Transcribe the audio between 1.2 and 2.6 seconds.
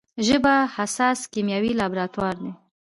کیمیاوي لابراتوار دی.